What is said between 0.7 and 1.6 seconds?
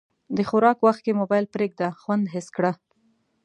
وخت کې موبایل